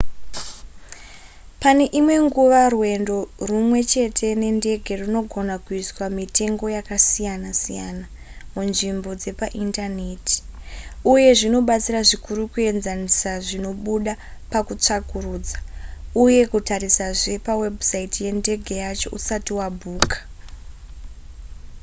pane 1.61 1.85
imwe 1.99 2.15
nguva 2.25 2.61
rwendo 2.75 3.15
rwumwe 3.47 3.79
chete 3.91 4.27
nendege 4.41 4.93
rwunogona 5.01 5.55
kuiswa 5.65 6.05
mitengo 6.17 6.65
yakasiyana-siyana 6.75 8.05
munzvimbo 8.53 9.09
dzepaindaneti 9.21 10.37
uye 11.11 11.29
zvinobatsira 11.39 12.01
zvikuru 12.09 12.41
kuenzanisa 12.53 13.31
zvinobuda 13.45 14.13
pakutsvakurudza 14.51 15.57
uye 16.23 16.41
kutarisazve 16.51 17.33
pawebhusaiti 17.45 18.19
yendege 18.25 18.75
yacho 18.83 19.07
usati 19.17 19.51
wabhuka 19.59 20.17